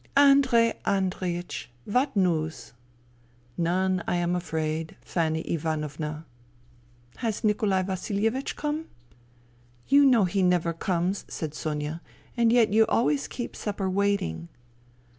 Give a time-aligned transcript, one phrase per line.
[0.31, 1.67] "Andrei Andreiech!
[1.85, 2.73] What news?""
[3.59, 6.25] None, I am afraid, Fanny Ivanovna.""
[7.17, 8.87] Has Nikolai Vasilievich come?""
[9.89, 12.01] You know he never comes," said Sonia,"
[12.35, 14.49] and yet you always keep supper waiting."